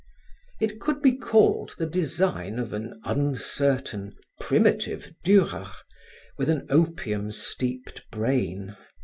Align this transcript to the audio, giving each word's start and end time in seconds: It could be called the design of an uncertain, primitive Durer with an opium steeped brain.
It 0.59 0.79
could 0.81 0.99
be 1.03 1.13
called 1.15 1.75
the 1.77 1.85
design 1.85 2.57
of 2.57 2.73
an 2.73 2.99
uncertain, 3.03 4.15
primitive 4.39 5.13
Durer 5.23 5.69
with 6.39 6.49
an 6.49 6.65
opium 6.71 7.31
steeped 7.31 8.09
brain. 8.09 8.75